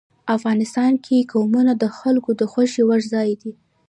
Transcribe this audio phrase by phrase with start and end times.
[0.35, 3.51] افغانستان کې قومونه د خلکو د خوښې وړ ځای دی.